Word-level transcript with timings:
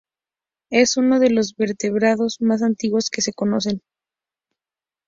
Es 0.71 0.97
uno 0.97 1.19
de 1.19 1.29
los 1.29 1.53
vertebrados 1.55 2.37
más 2.41 2.63
antiguos 2.63 3.11
que 3.11 3.21
se 3.21 3.33
conocen. 3.33 3.83